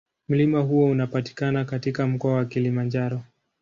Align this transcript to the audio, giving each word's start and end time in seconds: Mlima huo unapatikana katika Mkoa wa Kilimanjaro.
Mlima 0.29 0.59
huo 0.61 0.85
unapatikana 0.89 1.65
katika 1.65 2.07
Mkoa 2.07 2.33
wa 2.33 2.45
Kilimanjaro. 2.45 3.21